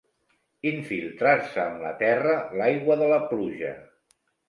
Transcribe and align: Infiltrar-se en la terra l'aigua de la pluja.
Infiltrar-se 0.69 1.61
en 1.73 1.79
la 1.85 1.93
terra 2.01 2.35
l'aigua 2.63 3.01
de 3.05 3.15
la 3.15 3.25
pluja. 3.31 3.79